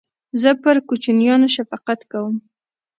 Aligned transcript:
زه 0.41 0.49
پر 0.63 0.77
کوچنیانو 0.87 1.47
شفقت 1.55 1.99
کوم. 2.11 2.35